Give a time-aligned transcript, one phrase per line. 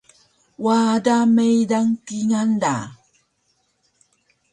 [0.63, 2.75] Wada meydang kingal da